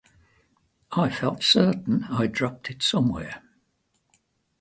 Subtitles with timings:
[0.93, 3.43] I felt certain I'd dropped it somewhere.